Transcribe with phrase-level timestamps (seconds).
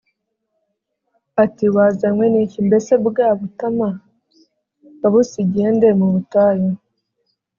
[1.43, 2.59] ati “Wazanywe n’iki?
[2.67, 3.89] Mbese bwa butama
[5.01, 6.69] wabusigiye nde mu butayu?